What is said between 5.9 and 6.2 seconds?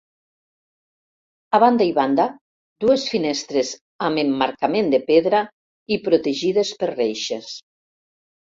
i